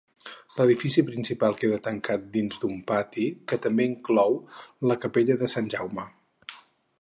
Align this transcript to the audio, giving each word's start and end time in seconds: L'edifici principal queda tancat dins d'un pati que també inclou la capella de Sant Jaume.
L'edifici 0.59 1.01
principal 1.09 1.57
queda 1.59 1.77
tancat 1.87 2.25
dins 2.37 2.57
d'un 2.63 2.79
pati 2.93 3.27
que 3.51 3.59
també 3.67 3.87
inclou 3.91 4.41
la 4.93 4.99
capella 5.05 5.37
de 5.43 5.51
Sant 5.55 5.71
Jaume. 5.77 6.09